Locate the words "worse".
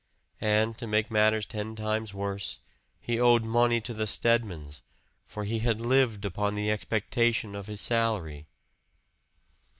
2.11-2.57